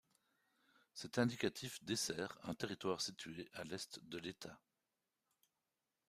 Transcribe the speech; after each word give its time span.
Cet 0.95 1.19
indicatif 1.19 1.77
dessert 1.83 2.35
un 2.45 2.55
territoire 2.55 3.01
situé 3.01 3.47
à 3.53 3.63
l'est 3.65 3.99
de 4.09 4.17
l'État. 4.17 4.59